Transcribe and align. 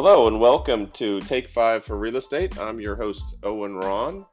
Hello 0.00 0.28
and 0.28 0.38
welcome 0.38 0.86
to 0.92 1.18
Take 1.22 1.48
Five 1.48 1.84
for 1.84 1.96
Real 1.96 2.14
Estate. 2.14 2.56
I'm 2.56 2.78
your 2.78 2.94
host, 2.94 3.34
Owen 3.42 3.74
Ron. 3.74 4.24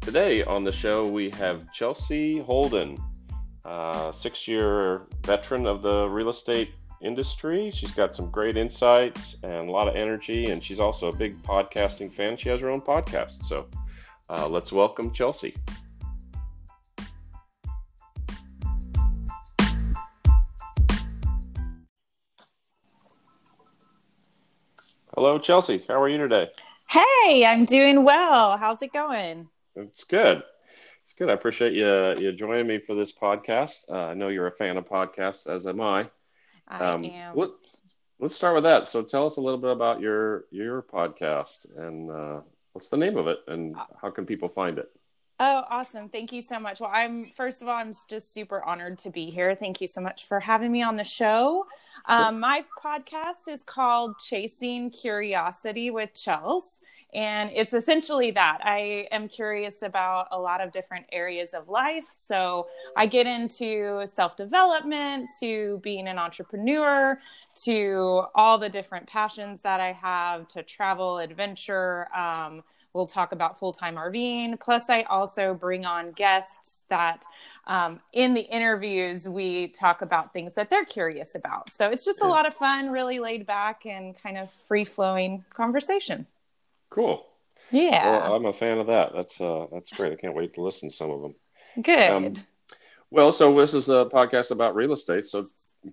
Today 0.00 0.42
on 0.44 0.64
the 0.64 0.72
show, 0.72 1.06
we 1.06 1.28
have 1.32 1.70
Chelsea 1.74 2.38
Holden, 2.38 2.96
uh, 3.66 4.10
six 4.12 4.48
year 4.48 5.02
veteran 5.26 5.66
of 5.66 5.82
the 5.82 6.08
real 6.08 6.30
estate 6.30 6.70
industry. 7.02 7.70
She's 7.70 7.92
got 7.92 8.14
some 8.14 8.30
great 8.30 8.56
insights 8.56 9.36
and 9.42 9.68
a 9.68 9.70
lot 9.70 9.88
of 9.88 9.94
energy, 9.94 10.46
and 10.46 10.64
she's 10.64 10.80
also 10.80 11.08
a 11.08 11.14
big 11.14 11.42
podcasting 11.42 12.10
fan. 12.10 12.38
She 12.38 12.48
has 12.48 12.60
her 12.60 12.70
own 12.70 12.80
podcast. 12.80 13.44
So 13.44 13.66
uh, 14.30 14.48
let's 14.48 14.72
welcome 14.72 15.10
Chelsea. 15.10 15.54
Hello, 25.18 25.36
Chelsea. 25.36 25.82
How 25.88 26.00
are 26.00 26.08
you 26.08 26.16
today? 26.16 26.46
Hey, 26.88 27.44
I'm 27.44 27.64
doing 27.64 28.04
well. 28.04 28.56
How's 28.56 28.80
it 28.82 28.92
going? 28.92 29.48
It's 29.74 30.04
good. 30.04 30.44
It's 31.04 31.14
good. 31.18 31.28
I 31.28 31.32
appreciate 31.32 31.72
you 31.72 32.14
you 32.20 32.30
joining 32.30 32.68
me 32.68 32.78
for 32.78 32.94
this 32.94 33.10
podcast. 33.10 33.80
Uh, 33.90 33.94
I 33.96 34.14
know 34.14 34.28
you're 34.28 34.46
a 34.46 34.52
fan 34.52 34.76
of 34.76 34.84
podcasts, 34.84 35.48
as 35.48 35.66
am 35.66 35.80
I. 35.80 36.08
I 36.68 36.92
um, 36.92 37.04
am. 37.04 37.36
Let, 37.36 37.50
let's 38.20 38.36
start 38.36 38.54
with 38.54 38.62
that. 38.62 38.88
So, 38.88 39.02
tell 39.02 39.26
us 39.26 39.38
a 39.38 39.40
little 39.40 39.58
bit 39.58 39.72
about 39.72 40.00
your 40.00 40.44
your 40.52 40.82
podcast 40.82 41.66
and 41.76 42.08
uh, 42.12 42.40
what's 42.72 42.88
the 42.88 42.96
name 42.96 43.16
of 43.16 43.26
it, 43.26 43.38
and 43.48 43.74
uh, 43.74 43.86
how 44.00 44.10
can 44.10 44.24
people 44.24 44.48
find 44.48 44.78
it? 44.78 44.88
Oh, 45.40 45.64
awesome. 45.70 46.08
Thank 46.08 46.32
you 46.32 46.42
so 46.42 46.58
much. 46.58 46.80
Well, 46.80 46.90
I'm 46.92 47.30
first 47.36 47.62
of 47.62 47.68
all, 47.68 47.76
I'm 47.76 47.94
just 48.08 48.32
super 48.32 48.60
honored 48.64 48.98
to 49.00 49.10
be 49.10 49.26
here. 49.26 49.54
Thank 49.54 49.80
you 49.80 49.86
so 49.86 50.00
much 50.00 50.26
for 50.26 50.40
having 50.40 50.72
me 50.72 50.82
on 50.82 50.96
the 50.96 51.04
show. 51.04 51.66
Um, 52.06 52.40
my 52.40 52.64
podcast 52.82 53.46
is 53.48 53.62
called 53.62 54.18
Chasing 54.18 54.90
Curiosity 54.90 55.90
with 55.90 56.12
Chels. 56.12 56.80
And 57.14 57.50
it's 57.54 57.72
essentially 57.72 58.32
that. 58.32 58.58
I 58.64 59.06
am 59.12 59.28
curious 59.28 59.82
about 59.82 60.26
a 60.30 60.38
lot 60.38 60.60
of 60.60 60.72
different 60.72 61.06
areas 61.12 61.54
of 61.54 61.68
life. 61.68 62.06
So 62.12 62.66
I 62.96 63.06
get 63.06 63.26
into 63.26 64.06
self 64.08 64.36
development, 64.36 65.30
to 65.40 65.80
being 65.84 66.08
an 66.08 66.18
entrepreneur, 66.18 67.18
to 67.64 68.24
all 68.34 68.58
the 68.58 68.68
different 68.68 69.06
passions 69.06 69.60
that 69.62 69.80
I 69.80 69.92
have, 69.92 70.48
to 70.48 70.62
travel, 70.64 71.18
adventure. 71.18 72.08
Um, 72.14 72.62
We'll 72.98 73.06
talk 73.06 73.30
about 73.30 73.60
full 73.60 73.72
time 73.72 73.94
RVing. 73.94 74.58
Plus, 74.58 74.90
I 74.90 75.02
also 75.02 75.54
bring 75.54 75.86
on 75.86 76.10
guests 76.10 76.82
that 76.88 77.22
um, 77.68 78.00
in 78.12 78.34
the 78.34 78.40
interviews 78.40 79.28
we 79.28 79.68
talk 79.68 80.02
about 80.02 80.32
things 80.32 80.54
that 80.54 80.68
they're 80.68 80.84
curious 80.84 81.36
about. 81.36 81.70
So 81.70 81.90
it's 81.90 82.04
just 82.04 82.20
a 82.22 82.26
lot 82.26 82.44
of 82.44 82.54
fun, 82.54 82.90
really 82.90 83.20
laid 83.20 83.46
back 83.46 83.86
and 83.86 84.20
kind 84.20 84.36
of 84.36 84.50
free 84.50 84.84
flowing 84.84 85.44
conversation. 85.54 86.26
Cool. 86.90 87.24
Yeah. 87.70 88.10
Well, 88.10 88.34
I'm 88.34 88.46
a 88.46 88.52
fan 88.52 88.78
of 88.78 88.88
that. 88.88 89.12
That's 89.14 89.40
uh, 89.40 89.66
that's 89.70 89.92
great. 89.92 90.12
I 90.12 90.16
can't 90.16 90.34
wait 90.34 90.54
to 90.54 90.60
listen 90.60 90.90
to 90.90 90.96
some 90.96 91.10
of 91.12 91.22
them. 91.22 91.36
Good. 91.80 92.10
Um, 92.10 92.34
well, 93.12 93.30
so 93.30 93.54
this 93.54 93.74
is 93.74 93.90
a 93.90 94.08
podcast 94.12 94.50
about 94.50 94.74
real 94.74 94.92
estate. 94.92 95.28
So 95.28 95.46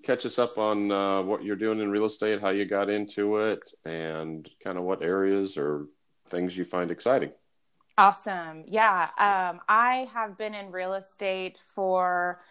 catch 0.03 0.25
us 0.25 0.39
up 0.39 0.57
on 0.57 0.91
uh, 0.91 1.21
what 1.21 1.43
you're 1.43 1.55
doing 1.55 1.79
in 1.79 1.91
real 1.91 2.05
estate, 2.05 2.41
how 2.41 2.49
you 2.49 2.65
got 2.65 2.89
into 2.89 3.37
it, 3.37 3.71
and 3.85 4.49
kind 4.63 4.79
of 4.79 4.85
what 4.85 5.03
areas 5.03 5.55
or 5.55 5.85
things 6.27 6.57
you 6.57 6.65
find 6.65 6.91
exciting. 6.91 7.31
Awesome. 7.97 8.65
Yeah. 8.67 9.09
Um, 9.17 9.61
I 9.69 10.09
have 10.13 10.37
been 10.37 10.53
in 10.53 10.71
real 10.71 10.95
estate 10.95 11.57
for, 11.73 12.41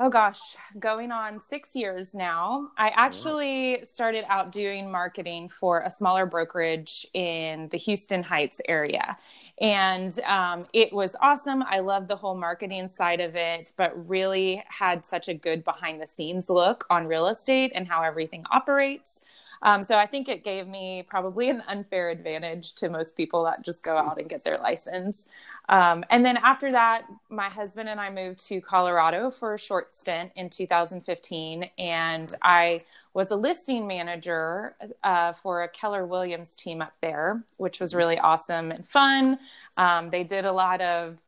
oh 0.00 0.10
gosh, 0.10 0.40
going 0.78 1.12
on 1.12 1.38
six 1.38 1.76
years 1.76 2.14
now. 2.14 2.70
I 2.76 2.88
actually 2.88 3.84
started 3.88 4.24
out 4.28 4.50
doing 4.50 4.90
marketing 4.90 5.50
for 5.50 5.82
a 5.82 5.90
smaller 5.90 6.26
brokerage 6.26 7.06
in 7.14 7.68
the 7.68 7.78
Houston 7.78 8.24
Heights 8.24 8.60
area. 8.68 9.16
And 9.60 10.18
um, 10.20 10.66
it 10.72 10.92
was 10.92 11.16
awesome. 11.20 11.62
I 11.62 11.80
loved 11.80 12.08
the 12.08 12.16
whole 12.16 12.36
marketing 12.36 12.88
side 12.88 13.20
of 13.20 13.34
it, 13.36 13.72
but 13.76 14.08
really 14.08 14.64
had 14.68 15.04
such 15.04 15.28
a 15.28 15.34
good 15.34 15.64
behind 15.64 16.00
the 16.00 16.08
scenes 16.08 16.48
look 16.48 16.86
on 16.90 17.06
real 17.06 17.28
estate 17.28 17.72
and 17.74 17.86
how 17.86 18.02
everything 18.02 18.44
operates. 18.50 19.20
Um, 19.62 19.82
so 19.82 19.96
I 19.96 20.06
think 20.06 20.28
it 20.28 20.44
gave 20.44 20.66
me 20.66 21.04
probably 21.08 21.50
an 21.50 21.62
unfair 21.68 22.10
advantage 22.10 22.74
to 22.74 22.88
most 22.88 23.16
people 23.16 23.44
that 23.44 23.64
just 23.64 23.82
go 23.82 23.96
out 23.96 24.18
and 24.18 24.28
get 24.28 24.44
their 24.44 24.58
license. 24.58 25.26
Um, 25.68 26.04
and 26.10 26.24
then 26.24 26.36
after 26.38 26.72
that, 26.72 27.02
my 27.28 27.48
husband 27.48 27.88
and 27.88 28.00
I 28.00 28.10
moved 28.10 28.46
to 28.48 28.60
Colorado 28.60 29.30
for 29.30 29.54
a 29.54 29.58
short 29.58 29.94
stint 29.94 30.32
in 30.36 30.50
2015, 30.50 31.70
and 31.78 32.34
I 32.42 32.80
was 33.14 33.30
a 33.30 33.36
listing 33.36 33.86
manager 33.86 34.76
uh, 35.02 35.32
for 35.32 35.62
a 35.62 35.68
Keller 35.68 36.06
Williams 36.06 36.54
team 36.54 36.80
up 36.80 36.94
there, 37.00 37.42
which 37.56 37.80
was 37.80 37.94
really 37.94 38.18
awesome 38.18 38.70
and 38.70 38.86
fun. 38.86 39.38
Um, 39.76 40.10
they 40.10 40.24
did 40.24 40.44
a 40.44 40.52
lot 40.52 40.80
of 40.80 41.18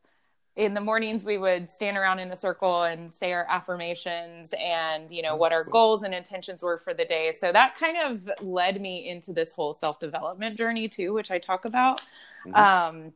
in 0.55 0.73
the 0.73 0.81
mornings 0.81 1.23
we 1.23 1.37
would 1.37 1.69
stand 1.69 1.97
around 1.97 2.19
in 2.19 2.29
a 2.31 2.35
circle 2.35 2.83
and 2.83 3.13
say 3.13 3.31
our 3.31 3.45
affirmations 3.49 4.53
and 4.59 5.09
you 5.09 5.21
know 5.21 5.35
what 5.35 5.53
our 5.53 5.63
goals 5.63 6.03
and 6.03 6.13
intentions 6.13 6.61
were 6.61 6.77
for 6.77 6.93
the 6.93 7.05
day. 7.05 7.33
So 7.37 7.51
that 7.51 7.75
kind 7.75 7.97
of 7.97 8.45
led 8.45 8.81
me 8.81 9.09
into 9.09 9.31
this 9.31 9.53
whole 9.53 9.73
self-development 9.73 10.57
journey 10.57 10.89
too 10.89 11.13
which 11.13 11.31
i 11.31 11.39
talk 11.39 11.65
about. 11.65 12.01
Mm-hmm. 12.45 12.55
um, 12.55 13.13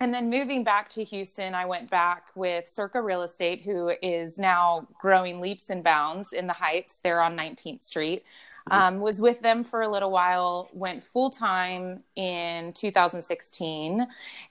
and 0.00 0.12
then 0.12 0.28
moving 0.28 0.64
back 0.64 0.88
to 0.90 1.04
houston 1.04 1.54
i 1.54 1.64
went 1.64 1.88
back 1.88 2.24
with 2.34 2.68
circa 2.68 3.00
real 3.00 3.22
estate 3.22 3.62
who 3.62 3.92
is 4.02 4.38
now 4.38 4.88
growing 5.00 5.40
leaps 5.40 5.70
and 5.70 5.84
bounds 5.84 6.32
in 6.32 6.46
the 6.48 6.52
heights. 6.52 6.98
They're 6.98 7.22
on 7.22 7.36
19th 7.36 7.84
street 7.84 8.24
um, 8.70 9.00
was 9.00 9.20
with 9.20 9.40
them 9.40 9.62
for 9.62 9.82
a 9.82 9.88
little 9.88 10.10
while, 10.10 10.70
went 10.72 11.04
full 11.04 11.30
time 11.30 12.02
in 12.16 12.72
2016, 12.72 14.06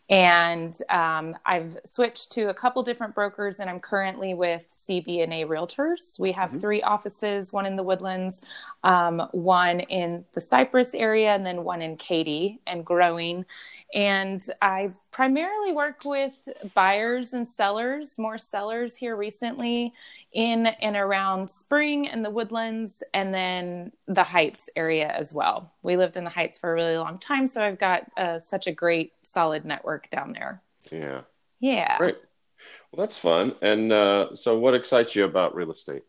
and 0.09 0.78
um, 0.90 1.35
I've 1.46 1.78
switched 1.84 2.31
to 2.34 2.50
a 2.50 2.53
couple 2.53 2.84
different 2.84 3.16
brokers, 3.16 3.59
and 3.59 3.69
I'm 3.69 3.79
currently 3.79 4.35
with 4.35 4.68
CB&A 4.75 5.46
Realtors. 5.46 6.19
We 6.19 6.31
have 6.34 6.50
mm-hmm. 6.50 6.59
three 6.59 6.81
offices: 6.81 7.51
one 7.51 7.66
in 7.66 7.75
the 7.75 7.84
Woodlands, 7.84 8.41
um, 8.84 9.28
one 9.31 9.79
in 9.79 10.24
the 10.34 10.41
Cypress 10.41 10.94
area, 10.94 11.34
and 11.34 11.45
then 11.45 11.63
one 11.63 11.81
in 11.81 11.97
Katy, 11.97 12.59
and 12.68 12.85
growing. 12.85 13.45
And 13.95 14.44
I 14.62 14.91
primarily 15.13 15.72
work 15.72 16.03
with 16.03 16.34
buyers 16.74 17.34
and 17.34 17.47
sellers, 17.47 18.18
more 18.18 18.38
sellers 18.38 18.97
here 18.97 19.16
recently 19.16 19.94
in 20.34 20.66
and 20.66 20.96
around 20.96 21.50
Spring 21.50 22.07
and 22.07 22.25
the 22.25 22.29
Woodlands, 22.29 23.03
and 23.13 23.34
then 23.34 23.91
the 24.07 24.24
Heights 24.24 24.69
area 24.75 25.07
as 25.07 25.31
well. 25.31 25.72
We 25.84 25.96
lived 25.96 26.18
in 26.18 26.24
the 26.24 26.31
Heights 26.31 26.57
for 26.57 26.72
a 26.72 26.74
really 26.74 26.97
long 26.97 27.19
time, 27.19 27.46
so 27.47 27.63
I've 27.63 27.79
got 27.79 28.12
uh, 28.18 28.40
such 28.40 28.66
a 28.66 28.72
great, 28.72 29.13
solid 29.22 29.63
network 29.63 30.09
down 30.09 30.34
there. 30.34 30.62
Yeah. 30.91 31.22
Yeah. 31.59 31.97
Great. 31.97 32.18
Well, 32.91 33.06
that's 33.06 33.18
fun. 33.18 33.56
And 33.62 33.91
uh, 33.91 34.35
so, 34.35 34.57
what 34.57 34.74
excites 34.74 35.16
you 35.16 35.25
about 35.25 35.56
real 35.56 35.72
estate? 35.72 36.03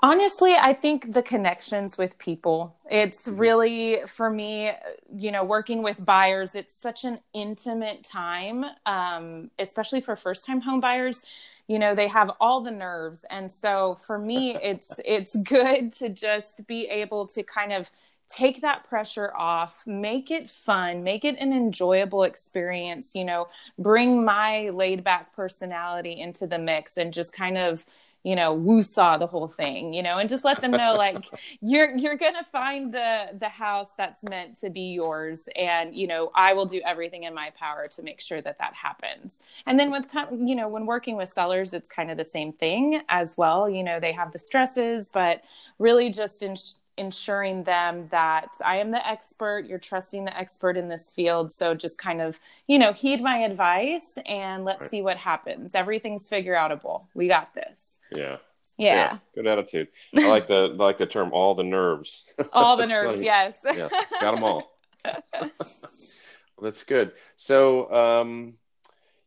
Honestly, 0.00 0.54
I 0.54 0.72
think 0.74 1.12
the 1.12 1.22
connections 1.22 1.96
with 1.96 2.18
people. 2.18 2.76
It's 2.90 3.28
mm-hmm. 3.28 3.38
really, 3.38 3.98
for 4.06 4.30
me, 4.30 4.72
you 5.14 5.30
know, 5.30 5.44
working 5.44 5.82
with 5.82 6.04
buyers, 6.04 6.54
it's 6.54 6.74
such 6.74 7.04
an 7.04 7.20
intimate 7.32 8.04
time, 8.04 8.64
um, 8.86 9.50
especially 9.58 10.00
for 10.00 10.16
first 10.16 10.44
time 10.44 10.60
home 10.60 10.80
buyers. 10.80 11.24
You 11.68 11.78
know, 11.78 11.94
they 11.94 12.08
have 12.08 12.30
all 12.40 12.60
the 12.60 12.70
nerves. 12.70 13.24
And 13.30 13.50
so 13.50 13.98
for 14.02 14.18
me, 14.18 14.56
it's, 14.62 14.92
it's 15.04 15.36
good 15.36 15.92
to 15.94 16.08
just 16.08 16.66
be 16.66 16.86
able 16.86 17.26
to 17.28 17.42
kind 17.42 17.72
of 17.72 17.90
take 18.28 18.62
that 18.62 18.88
pressure 18.88 19.34
off, 19.36 19.86
make 19.86 20.30
it 20.30 20.48
fun, 20.48 21.02
make 21.02 21.24
it 21.24 21.36
an 21.38 21.52
enjoyable 21.52 22.22
experience, 22.22 23.14
you 23.14 23.24
know, 23.24 23.48
bring 23.78 24.24
my 24.24 24.70
laid 24.70 25.04
back 25.04 25.34
personality 25.34 26.18
into 26.18 26.46
the 26.46 26.58
mix 26.58 26.96
and 26.96 27.12
just 27.12 27.34
kind 27.34 27.58
of, 27.58 27.84
you 28.24 28.36
know 28.36 28.54
woo-saw 28.54 29.18
the 29.18 29.26
whole 29.26 29.48
thing 29.48 29.92
you 29.92 30.02
know 30.02 30.18
and 30.18 30.28
just 30.28 30.44
let 30.44 30.60
them 30.60 30.70
know 30.70 30.94
like 30.94 31.26
you're 31.60 31.96
you're 31.96 32.16
gonna 32.16 32.44
find 32.44 32.92
the 32.92 33.26
the 33.38 33.48
house 33.48 33.88
that's 33.96 34.22
meant 34.30 34.58
to 34.60 34.70
be 34.70 34.92
yours 34.92 35.48
and 35.56 35.94
you 35.94 36.06
know 36.06 36.30
i 36.34 36.52
will 36.52 36.66
do 36.66 36.80
everything 36.84 37.24
in 37.24 37.34
my 37.34 37.50
power 37.58 37.86
to 37.88 38.02
make 38.02 38.20
sure 38.20 38.40
that 38.40 38.58
that 38.58 38.74
happens. 38.74 39.40
And 39.66 39.78
then 39.78 39.90
with 39.90 40.06
you 40.32 40.54
know 40.54 40.68
when 40.68 40.86
working 40.86 41.16
with 41.16 41.28
sellers 41.28 41.72
it's 41.72 41.88
kind 41.88 42.10
of 42.10 42.16
the 42.16 42.24
same 42.24 42.52
thing 42.52 43.02
as 43.08 43.36
well 43.36 43.68
you 43.68 43.82
know 43.82 44.00
they 44.00 44.12
have 44.12 44.32
the 44.32 44.38
stresses 44.38 45.08
but 45.08 45.42
really 45.78 46.10
just 46.10 46.42
in 46.42 46.56
ensuring 47.02 47.64
them 47.64 48.08
that 48.10 48.48
I 48.64 48.76
am 48.76 48.90
the 48.92 49.06
expert, 49.06 49.66
you're 49.66 49.78
trusting 49.78 50.24
the 50.24 50.36
expert 50.36 50.76
in 50.76 50.88
this 50.88 51.10
field. 51.10 51.50
So 51.50 51.74
just 51.74 51.98
kind 51.98 52.20
of, 52.20 52.38
you 52.68 52.78
know, 52.78 52.92
heed 52.92 53.20
my 53.20 53.38
advice 53.38 54.16
and 54.24 54.64
let's 54.64 54.82
right. 54.82 54.90
see 54.90 55.02
what 55.02 55.16
happens. 55.16 55.74
Everything's 55.74 56.28
figure 56.28 56.54
outable. 56.54 57.06
We 57.14 57.28
got 57.28 57.54
this. 57.54 57.98
Yeah. 58.10 58.36
Yeah. 58.78 58.94
yeah. 58.94 59.18
Good 59.34 59.46
attitude. 59.46 59.88
I 60.16 60.28
like 60.28 60.46
the 60.46 60.74
I 60.78 60.82
like 60.82 60.98
the 60.98 61.06
term 61.06 61.30
all 61.32 61.54
the 61.54 61.64
nerves. 61.64 62.24
All 62.52 62.76
the 62.76 62.86
nerves, 62.96 63.20
yes. 63.20 63.54
yeah. 63.64 63.88
Got 64.20 64.34
them 64.34 64.44
all. 64.44 64.78
that's 66.62 66.84
good. 66.84 67.12
So, 67.36 67.92
um 67.92 68.54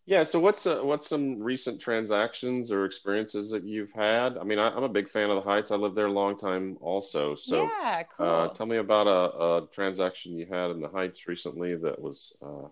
Yeah. 0.06 0.24
So 0.24 0.40
what's 0.40 0.66
uh, 0.68 0.82
what's 0.84 1.08
some 1.08 1.40
recent 1.42 1.82
transactions 1.82 2.72
or 2.72 2.86
experiences 2.86 3.50
that 3.52 3.64
you've 3.64 3.92
had? 3.92 4.38
I 4.38 4.44
mean, 4.44 4.60
I, 4.60 4.70
I'm 4.70 4.84
a 4.84 4.90
big 4.90 5.10
fan 5.10 5.30
of 5.30 5.36
the 5.38 5.50
Heights. 5.50 5.72
I 5.72 5.76
lived 5.76 5.96
there 5.96 6.06
a 6.08 6.12
long 6.12 6.38
time 6.38 6.78
also. 6.82 7.36
So 7.36 7.74
Yeah, 7.78 8.04
uh, 8.20 8.50
cool. 8.50 8.50
tell 8.50 8.68
me 8.68 8.78
about 8.78 9.08
a, 9.08 9.64
a 9.66 9.68
transaction 9.74 10.38
you 10.38 10.46
had 10.46 10.72
in 10.72 10.80
the 10.82 10.90
Heights 10.90 11.28
recently 11.28 11.76
that 11.78 12.00
was 12.00 12.36
uh, 12.42 12.68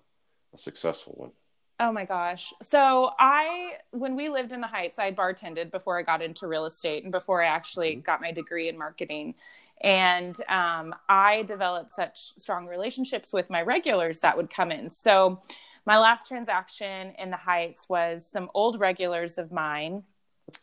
a 0.53 0.57
successful 0.57 1.13
one. 1.18 1.31
Oh 1.80 1.91
my 1.91 2.06
gosh. 2.06 2.53
So 2.62 3.12
I, 3.19 3.74
when 3.91 4.15
we 4.15 4.29
lived 4.29 4.51
in 4.51 4.62
the 4.62 4.68
Heights, 4.68 5.00
I 5.00 5.12
bartended 5.12 5.71
before 5.71 6.00
I 6.00 6.03
got 6.03 6.21
into 6.21 6.47
real 6.47 6.65
estate 6.65 7.03
and 7.03 7.12
before 7.12 7.44
I 7.44 7.47
actually 7.47 7.95
hmm 7.95 8.03
got 8.06 8.21
my 8.21 8.31
degree 8.31 8.69
in 8.69 8.77
marketing. 8.77 9.36
And 9.81 10.39
um, 10.47 10.95
I 11.09 11.44
developed 11.44 11.91
such 11.91 12.38
strong 12.38 12.68
relationships 12.68 13.33
with 13.33 13.50
my 13.50 13.62
regulars 13.63 14.21
that 14.21 14.38
would 14.38 14.50
come 14.50 14.71
in. 14.71 14.89
So 14.91 15.41
my 15.85 15.97
last 15.97 16.27
transaction 16.27 17.13
in 17.19 17.30
the 17.31 17.38
Heights 17.38 17.88
was 17.89 18.25
some 18.25 18.50
old 18.53 18.80
regulars 18.80 19.38
of 19.38 19.51
mine 19.51 20.03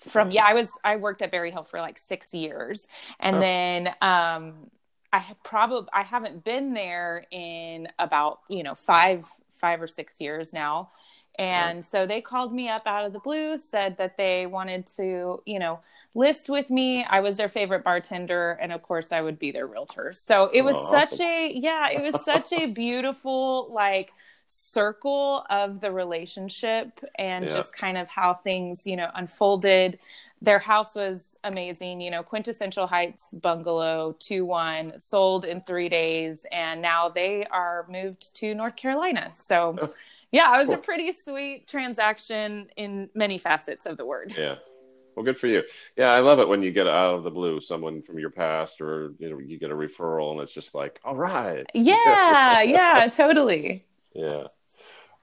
from, 0.08 0.31
yeah, 0.31 0.44
I 0.46 0.55
was, 0.55 0.70
I 0.84 0.96
worked 0.96 1.22
at 1.22 1.31
Berryhill 1.31 1.64
for 1.64 1.81
like 1.81 1.99
six 1.99 2.34
years. 2.34 2.87
And 3.20 3.40
Oh, 3.40 3.43
then, 3.43 3.88
um, 4.00 4.70
I 5.12 5.19
have 5.19 5.43
probably 5.43 5.88
I 5.93 6.05
haven't 6.05 6.44
been 6.44 6.72
there 6.72 7.25
in 7.32 7.88
about 7.99 8.38
you 8.49 8.62
know 8.62 8.76
five 8.76 9.25
five 9.55 9.82
or 9.82 9.88
six 9.88 10.20
years 10.20 10.52
now, 10.52 10.90
and 11.37 11.84
so 11.84 12.06
they 12.06 12.20
called 12.20 12.55
me 12.55 12.69
up 12.69 12.82
out 12.87 13.06
of 13.06 13.12
the 13.12 13.19
blue, 13.19 13.56
said 13.56 13.96
that 13.99 14.16
they 14.16 14.46
wanted 14.46 14.87
to 14.99 15.43
you 15.46 15.58
know 15.58 15.81
list 16.14 16.49
with 16.49 16.70
me. 16.70 17.02
I 17.05 17.20
was 17.20 17.37
their 17.37 17.49
favorite 17.49 17.82
bartender, 17.82 18.52
and 18.62 18.73
of 18.73 18.82
course 18.82 19.11
I 19.11 19.20
would 19.20 19.40
be 19.40 19.50
their 19.50 19.66
realtor. 19.66 20.12
So 20.12 20.49
it 20.52 20.62
Oh, 20.62 20.62
was 20.62 20.81
such 20.81 21.19
awesome. 21.19 21.20
a 21.20 21.52
yeah, 21.52 21.88
it 21.90 22.00
was 22.00 22.23
such 22.23 22.52
a 22.52 22.66
beautiful 22.73 23.69
like 23.73 24.12
circle 24.52 25.44
of 25.49 25.81
the 25.81 25.93
relationship 25.93 26.99
and 27.17 27.44
Yeah. 27.44 27.52
just 27.55 27.73
kind 27.73 27.97
of 27.97 28.08
how 28.08 28.35
things 28.35 28.85
you 28.85 28.97
know 28.97 29.08
unfolded 29.14 30.00
their 30.43 30.58
house 30.58 30.97
was 30.97 31.37
amazing 31.44 32.00
you 32.00 32.11
know 32.11 32.25
quintessential 32.25 32.88
heights 32.88 33.29
bungalow 33.32 34.12
2-1 34.19 35.00
sold 35.00 35.44
in 35.44 35.61
three 35.61 35.88
days 35.88 36.44
and 36.50 36.82
now 36.82 37.08
they 37.08 37.47
are 37.47 37.87
moved 37.88 38.35
to 38.35 38.52
north 38.55 38.75
carolina 38.75 39.31
so 39.32 39.79
Oh, 39.81 39.91
yeah 40.32 40.52
it 40.56 40.58
was 40.58 40.70
a 40.70 40.79
pretty 40.79 41.12
sweet 41.12 41.69
transaction 41.69 42.69
in 42.76 43.08
many 43.14 43.38
facets 43.38 43.87
of 43.87 43.97
the 43.99 44.05
word 44.05 44.35
Yeah. 44.37 44.56
Well, 45.17 45.25
good 45.25 45.37
for 45.38 45.49
you. 45.49 45.62
Yeah, 45.97 46.12
I 46.12 46.20
love 46.20 46.38
it 46.38 46.49
when 46.49 46.62
you 46.62 46.70
get 46.73 46.87
out 46.87 47.14
of 47.17 47.25
the 47.25 47.31
blue 47.31 47.61
someone 47.61 48.00
from 48.00 48.19
your 48.19 48.31
past, 48.31 48.81
or 48.81 49.12
you 49.19 49.29
know, 49.29 49.38
you 49.38 49.58
get 49.58 49.70
a 49.70 49.75
referral, 49.75 50.31
and 50.32 50.41
it's 50.41 50.52
just 50.52 50.73
like, 50.75 51.00
all 51.05 51.17
right. 51.17 51.67
yeah 51.75 52.62
yeah 52.62 53.08
totally 53.08 53.85
Yeah. 54.12 54.49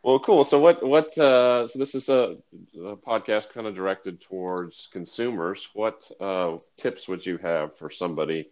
Well, 0.03 0.19
cool. 0.19 0.43
So 0.43 0.59
what 0.59 0.85
what 0.85 1.17
uh 1.17 1.67
so 1.67 1.79
this 1.79 1.95
is 1.95 2.09
a, 2.09 2.37
a 2.75 2.95
podcast 2.95 3.49
kind 3.49 3.67
of 3.67 3.75
directed 3.75 4.21
towards 4.21 4.89
consumers. 4.91 5.67
What 5.73 6.09
uh 6.19 6.57
tips 6.77 7.07
would 7.07 7.25
you 7.25 7.37
have 7.37 7.77
for 7.77 7.89
somebody 7.89 8.49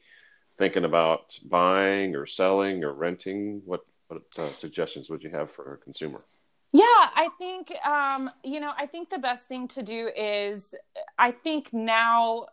thinking 0.58 0.86
about 0.86 1.40
buying 1.46 2.16
or 2.16 2.26
selling 2.26 2.84
or 2.84 2.94
renting? 2.94 3.62
What 3.66 3.82
what 4.08 4.24
uh, 4.38 4.54
suggestions 4.54 5.10
would 5.10 5.24
you 5.24 5.30
have 5.30 5.52
for 5.52 5.76
a 5.76 5.78
consumer? 5.78 6.24
Yeah, 6.72 6.84
I 6.84 7.30
think 7.38 7.72
um, 7.86 8.30
you 8.44 8.60
know, 8.60 8.74
I 8.78 8.86
think 8.86 9.10
the 9.10 9.18
best 9.18 9.48
thing 9.48 9.68
to 9.70 9.82
do 9.82 10.10
is 10.14 10.76
I 11.18 11.32
think 11.32 11.72
now 11.72 12.48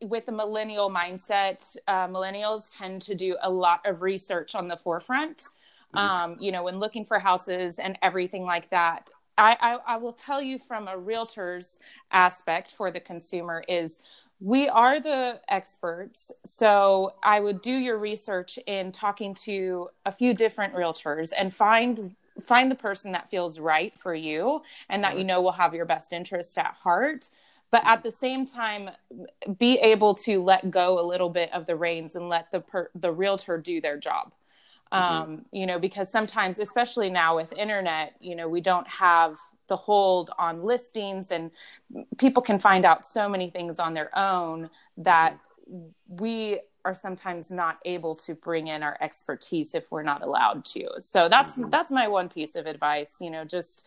with 0.00 0.28
a 0.28 0.32
millennial 0.32 0.88
mindset, 0.88 1.76
uh, 1.88 2.06
millennials 2.06 2.68
tend 2.70 3.02
to 3.02 3.16
do 3.16 3.36
a 3.42 3.50
lot 3.50 3.80
of 3.84 4.02
research 4.02 4.54
on 4.54 4.68
the 4.68 4.76
forefront. 4.76 5.48
Hmm 5.96 6.08
Um, 6.08 6.36
you 6.38 6.52
know, 6.52 6.64
when 6.64 6.78
looking 6.78 7.04
for 7.04 7.18
houses 7.18 7.78
and 7.78 7.98
everything 8.02 8.44
like 8.44 8.70
that. 8.70 9.10
I, 9.38 9.56
I, 9.60 9.94
I 9.94 9.96
will 9.98 10.14
tell 10.14 10.42
you 10.42 10.58
from 10.58 10.88
a 10.88 10.96
realtor's 10.96 11.78
aspect 12.10 12.72
for 12.72 12.90
the 12.90 13.00
consumer 13.00 13.62
is 13.68 13.98
we 14.40 14.68
are 14.68 15.00
the 15.00 15.40
experts. 15.48 16.30
So 16.44 17.14
I 17.22 17.40
would 17.40 17.62
do 17.62 17.72
your 17.72 17.98
research 17.98 18.58
in 18.66 18.92
talking 18.92 19.34
to 19.44 19.88
a 20.06 20.12
few 20.12 20.34
different 20.34 20.74
realtors 20.74 21.32
and 21.36 21.54
find 21.54 22.14
find 22.42 22.70
the 22.70 22.74
person 22.76 23.12
that 23.12 23.30
feels 23.30 23.58
right 23.58 23.98
for 23.98 24.14
you 24.14 24.60
and 24.90 25.02
that 25.04 25.16
you 25.16 25.24
know 25.24 25.40
will 25.40 25.52
have 25.52 25.72
your 25.74 25.86
best 25.86 26.12
interest 26.12 26.58
at 26.58 26.74
heart 26.82 27.30
but 27.70 27.82
at 27.86 28.02
the 28.02 28.12
same 28.12 28.44
time 28.46 28.90
be 29.58 29.78
able 29.78 30.14
to 30.14 30.42
let 30.42 30.70
go 30.70 31.00
a 31.00 31.06
little 31.06 31.30
bit 31.30 31.52
of 31.52 31.66
the 31.66 31.76
reins 31.76 32.14
and 32.14 32.28
let 32.28 32.50
the 32.52 32.60
per- 32.60 32.90
the 32.94 33.10
realtor 33.12 33.58
do 33.58 33.80
their 33.80 33.96
job 33.98 34.32
um, 34.92 35.44
you 35.52 35.66
know 35.66 35.78
because 35.78 36.10
sometimes 36.10 36.58
especially 36.58 37.10
now 37.10 37.36
with 37.36 37.52
internet 37.52 38.14
you 38.20 38.36
know 38.36 38.48
we 38.48 38.60
don't 38.60 38.88
have 38.88 39.38
the 39.68 39.76
hold 39.76 40.30
on 40.38 40.62
listings 40.62 41.30
and 41.32 41.50
people 42.18 42.42
can 42.42 42.58
find 42.58 42.84
out 42.84 43.06
so 43.06 43.28
many 43.28 43.50
things 43.50 43.78
on 43.78 43.94
their 43.94 44.16
own 44.16 44.70
that 44.96 45.38
we 46.08 46.60
are 46.84 46.94
sometimes 46.94 47.50
not 47.50 47.78
able 47.84 48.14
to 48.14 48.34
bring 48.34 48.68
in 48.68 48.82
our 48.82 48.96
expertise 49.00 49.74
if 49.74 49.90
we're 49.90 50.04
not 50.04 50.22
allowed 50.22 50.64
to. 50.64 50.88
So 51.00 51.28
that's 51.28 51.56
hmm 51.56 51.70
that's 51.70 51.90
my 51.90 52.06
one 52.08 52.28
piece 52.28 52.54
of 52.54 52.66
advice 52.66 53.16
you 53.20 53.30
know 53.30 53.44
just 53.44 53.86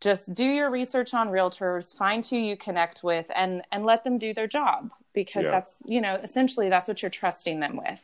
just 0.00 0.34
do 0.34 0.44
your 0.44 0.70
research 0.70 1.14
on 1.14 1.28
realtors 1.28 1.94
find 1.94 2.24
who 2.24 2.36
you 2.36 2.56
connect 2.56 3.02
with 3.04 3.30
and 3.34 3.62
and 3.72 3.84
let 3.84 4.04
them 4.04 4.18
do 4.18 4.32
their 4.34 4.46
job 4.46 4.90
because 5.22 5.44
Yeah. 5.44 5.50
that's 5.50 5.82
you 5.86 6.00
know 6.00 6.14
essentially 6.22 6.68
that's 6.68 6.86
what 6.88 7.02
you're 7.02 7.10
trusting 7.10 7.58
them 7.60 7.76
with 7.76 8.02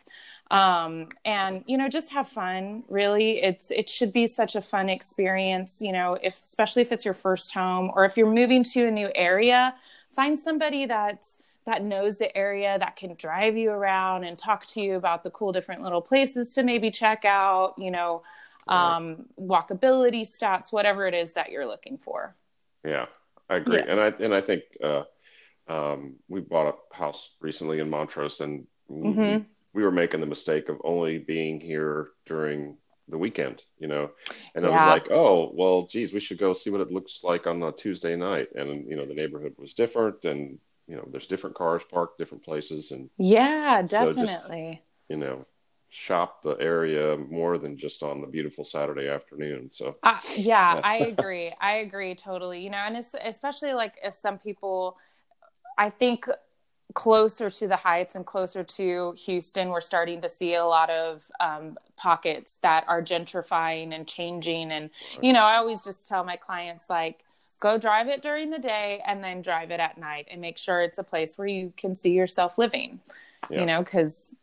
um 0.51 1.09
and 1.25 1.63
you 1.67 1.79
know 1.79 1.89
just 1.89 2.11
have 2.11 2.29
fun 2.29 2.83
really 2.89 3.43
it's 3.43 3.71
it 3.71 3.89
should 3.89 4.13
be 4.13 4.27
such 4.27 4.57
a 4.57 4.61
fun 4.63 4.89
experience 4.89 5.81
you 5.81 5.93
know 5.93 6.19
if 6.23 6.35
especially 6.43 6.83
if 6.83 6.91
it's 6.93 7.05
your 7.05 7.15
first 7.15 7.53
home 7.55 7.91
or 7.95 8.05
if 8.05 8.17
you're 8.17 8.31
moving 8.43 8.63
to 8.65 8.87
a 8.87 8.91
new 8.91 9.09
area 9.15 9.75
find 10.13 10.39
somebody 10.39 10.87
that's 10.87 11.37
that 11.67 11.83
knows 11.83 12.19
the 12.19 12.37
area 12.37 12.79
that 12.79 12.97
can 12.97 13.15
drive 13.15 13.57
you 13.57 13.71
around 13.71 14.25
and 14.25 14.37
talk 14.39 14.67
to 14.67 14.81
you 14.81 14.97
about 14.97 15.23
the 15.25 15.31
cool 15.31 15.53
different 15.53 15.83
little 15.83 16.03
places 16.03 16.53
to 16.55 16.63
maybe 16.63 16.91
check 16.91 17.25
out 17.25 17.75
you 17.79 17.91
know 17.91 18.23
Right. 18.67 18.97
um 18.97 19.27
walkability 19.41 20.23
stats 20.23 20.73
whatever 20.73 21.07
it 21.07 21.15
is 21.15 21.35
that 21.35 21.51
you're 21.51 21.67
looking 21.67 21.97
for 21.99 22.35
Yeah, 22.85 23.07
I 23.49 23.57
agree. 23.57 23.83
yeah 23.83 23.87
And 23.87 24.01
I 24.01 24.09
and 24.09 24.35
I 24.35 24.41
think 24.41 24.63
uh 24.83 25.05
um 25.69 26.17
we 26.29 26.41
bought 26.41 26.75
a 26.75 26.97
house 26.97 27.35
recently 27.41 27.81
in 27.81 27.91
Montrose 27.91 28.41
and 28.41 28.67
we 28.89 29.03
hmm 29.03 29.47
we 29.73 29.83
were 29.83 29.91
making 29.91 30.21
the 30.21 30.27
mistake 30.27 30.69
of 30.69 30.81
only 30.85 31.19
being 31.19 31.61
here 31.61 32.11
during 32.27 32.77
the 33.09 33.19
weekend, 33.19 33.63
you 33.79 33.89
know. 33.89 34.11
And 34.55 34.65
I 34.67 34.71
was 34.71 34.87
like, 34.87 35.11
"Oh, 35.11 35.51
well, 35.55 35.87
geez, 35.87 36.13
we 36.13 36.21
should 36.21 36.39
go 36.39 36.53
see 36.53 36.71
what 36.71 36.81
it 36.81 36.93
looks 36.93 37.21
like 37.25 37.47
on 37.47 37.63
a 37.63 37.73
Tuesday 37.73 38.17
night." 38.17 38.49
And 38.55 38.89
you 38.89 38.97
know, 38.97 39.07
the 39.07 39.15
neighborhood 39.15 39.55
was 39.59 39.75
different 39.75 40.25
and 40.25 40.59
you 40.87 40.97
know, 40.97 41.09
there's 41.11 41.27
different 41.27 41.57
cars 41.57 41.83
parked 41.85 42.19
different 42.19 42.45
places 42.45 42.91
and 42.93 43.11
yeah 43.19 43.83
so 43.87 44.13
just, 44.13 44.49
definitely 44.49 44.83
you 45.09 45.17
know, 45.17 45.47
shop 45.91 46.43
the 46.43 46.57
area 46.61 47.17
more 47.17 47.59
than 47.59 47.77
just 47.77 48.03
on 48.03 48.21
the 48.21 48.27
beautiful 48.27 48.65
Saturday 48.65 49.09
afternoon. 49.09 49.71
So, 49.73 49.97
Uh, 50.03 50.19
yeah, 50.37 50.77
yeah. 50.77 50.83
I 50.83 50.97
agree. 50.99 51.53
I 51.61 51.77
agree 51.77 52.15
totally. 52.15 52.61
You 52.63 52.71
know, 52.71 52.79
and 52.79 52.97
it's 52.97 53.15
especially 53.25 53.73
like 53.73 53.95
if 54.03 54.13
some 54.13 54.39
people, 54.39 54.99
I 55.77 55.91
think 55.91 56.29
closer 56.95 57.51
to 57.51 57.67
the 57.67 57.77
heights 57.77 58.15
and 58.15 58.25
closer 58.25 58.63
to 58.63 59.15
Houston, 59.25 59.71
we're 59.71 59.81
starting 59.81 60.21
to 60.21 60.29
see 60.29 60.55
a 60.55 60.65
lot 60.65 60.91
of 60.91 61.23
um, 61.41 61.77
pockets 61.97 62.59
that 62.63 62.85
are 62.87 63.03
gentrifying 63.03 63.95
and 63.95 64.07
changing. 64.07 64.71
And, 64.71 64.91
you 65.21 65.33
know, 65.33 65.43
I 65.43 65.57
always 65.57 65.83
just 65.83 66.07
tell 66.07 66.25
my 66.25 66.37
clients, 66.37 66.89
like, 66.89 67.25
go 67.61 67.79
drive 67.79 68.09
it 68.09 68.23
during 68.23 68.51
the 68.51 68.59
day 68.59 69.03
and 69.07 69.25
then 69.25 69.43
drive 69.43 69.71
it 69.71 69.81
at 69.81 69.99
night 69.99 70.29
and 70.31 70.41
make 70.41 70.59
sure 70.59 70.83
it's 70.83 70.99
a 70.99 71.05
place 71.05 71.37
where 71.39 71.49
you 71.49 71.73
can 71.77 71.97
see 71.97 72.13
yourself 72.13 72.59
living, 72.59 73.01
you 73.51 73.57
Yeah. 73.59 73.65
know, 73.65 73.83
because 73.83 74.37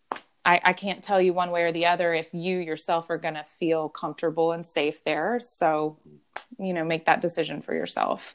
I, 0.43 0.59
I 0.63 0.73
can't 0.73 1.03
tell 1.03 1.21
you 1.21 1.33
one 1.33 1.51
way 1.51 1.63
or 1.63 1.71
the 1.71 1.85
other 1.85 2.13
if 2.13 2.33
you 2.33 2.57
yourself 2.57 3.09
are 3.09 3.17
going 3.17 3.35
to 3.35 3.45
feel 3.59 3.89
comfortable 3.89 4.51
and 4.51 4.65
safe 4.65 5.03
there. 5.03 5.39
So, 5.39 5.97
you 6.57 6.73
know, 6.73 6.83
make 6.83 7.05
that 7.05 7.21
decision 7.21 7.61
for 7.61 7.73
yourself. 7.73 8.33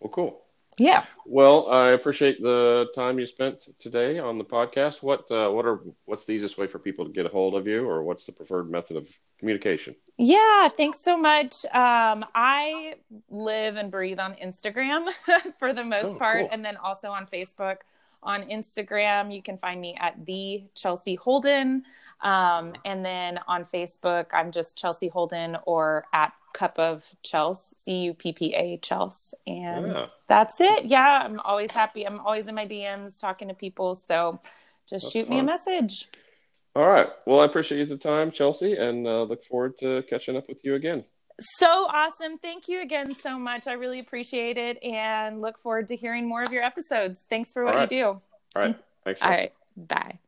Well, 0.00 0.10
cool. 0.10 0.40
Yeah. 0.78 1.04
Well, 1.26 1.68
I 1.70 1.90
appreciate 1.90 2.40
the 2.40 2.86
time 2.94 3.18
you 3.18 3.26
spent 3.26 3.68
today 3.78 4.18
on 4.18 4.38
the 4.38 4.44
podcast. 4.44 5.02
What 5.02 5.30
uh, 5.30 5.50
what 5.50 5.66
are 5.66 5.80
what's 6.06 6.24
the 6.24 6.32
easiest 6.32 6.56
way 6.58 6.66
for 6.66 6.78
people 6.78 7.04
to 7.04 7.12
get 7.12 7.26
a 7.26 7.28
hold 7.28 7.54
of 7.54 7.66
you, 7.66 7.86
or 7.88 8.02
what's 8.02 8.26
the 8.26 8.32
preferred 8.32 8.70
method 8.70 8.96
of 8.96 9.06
communication? 9.38 9.94
Yeah. 10.18 10.68
Thanks 10.70 11.00
so 11.00 11.16
much. 11.18 11.64
Um, 11.66 12.24
I 12.34 12.94
live 13.28 13.76
and 13.76 13.90
breathe 13.90 14.18
on 14.18 14.34
Instagram 14.34 15.08
for 15.58 15.72
the 15.72 15.84
most 15.84 16.14
Oh, 16.14 16.18
part, 16.18 16.40
cool. 16.40 16.48
and 16.52 16.64
then 16.64 16.76
also 16.78 17.10
on 17.10 17.26
Facebook. 17.26 17.78
On 18.24 18.42
Instagram, 18.44 19.34
you 19.34 19.42
can 19.42 19.58
find 19.58 19.80
me 19.80 19.96
at 20.00 20.24
the 20.24 20.62
Chelsea 20.74 21.16
Holden. 21.16 21.82
Um, 22.22 22.74
and 22.84 23.04
then 23.04 23.40
on 23.48 23.64
Facebook, 23.64 24.26
I'm 24.32 24.52
just 24.52 24.78
Chelsea 24.78 25.08
Holden 25.08 25.56
or 25.66 26.04
at 26.12 26.32
Cuppa 26.54 27.02
Chels, 27.24 27.58
C 27.76 28.04
U 28.04 28.14
P 28.14 28.32
P 28.32 28.54
A 28.54 28.78
Chels. 28.78 29.34
And 29.46 29.86
Yeah, 29.88 30.06
that's 30.28 30.60
it. 30.60 30.84
Yeah, 30.86 31.22
I'm 31.24 31.40
always 31.40 31.70
happy. 31.70 32.04
I'm 32.04 32.20
always 32.20 32.46
in 32.46 32.54
my 32.54 32.66
DMs 32.66 33.20
talking 33.20 33.48
to 33.48 33.54
people. 33.54 33.94
So 33.94 34.40
just 34.88 35.04
that's 35.04 35.12
shoot 35.12 35.28
me 35.28 35.38
a 35.38 35.42
message. 35.42 36.08
All 36.74 36.86
right. 36.86 37.08
Well, 37.26 37.40
I 37.40 37.44
appreciate 37.44 37.78
you 37.78 37.84
the 37.84 37.98
time, 37.98 38.30
Chelsea, 38.30 38.76
and 38.76 39.06
uh, 39.06 39.24
look 39.24 39.44
forward 39.44 39.78
to 39.80 40.02
catching 40.08 40.36
up 40.36 40.48
with 40.48 40.64
you 40.64 40.74
again. 40.74 41.04
So 41.40 41.66
awesome. 41.66 42.38
Thank 42.38 42.68
you 42.68 42.82
again 42.82 43.14
so 43.14 43.38
much. 43.38 43.66
I 43.66 43.72
really 43.72 43.98
appreciate 43.98 44.56
it 44.56 44.82
and 44.82 45.40
look 45.40 45.58
forward 45.58 45.88
to 45.88 45.96
hearing 45.96 46.28
more 46.28 46.42
of 46.42 46.52
your 46.52 46.62
episodes. 46.62 47.24
Thanks 47.28 47.52
for 47.52 47.64
what 47.64 47.74
right. 47.74 47.90
you 47.90 47.98
do. 47.98 48.04
All 48.04 48.22
right. 48.56 48.76
Thanks. 49.04 49.20
All 49.22 49.30
right. 49.30 49.52
Bye. 49.76 50.18